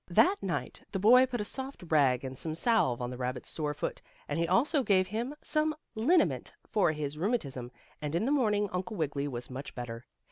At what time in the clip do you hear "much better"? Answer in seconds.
9.51-10.05